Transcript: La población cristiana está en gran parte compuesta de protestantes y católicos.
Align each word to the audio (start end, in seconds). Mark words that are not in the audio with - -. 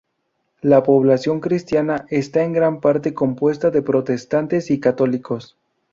La 0.63 0.81
población 0.81 1.39
cristiana 1.41 2.07
está 2.09 2.41
en 2.43 2.53
gran 2.53 2.81
parte 2.81 3.13
compuesta 3.13 3.69
de 3.69 3.83
protestantes 3.83 4.71
y 4.71 4.79
católicos. 4.79 5.59